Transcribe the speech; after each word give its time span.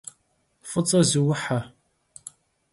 F'ıç'e 0.69 1.01
zıuhe! 1.09 1.59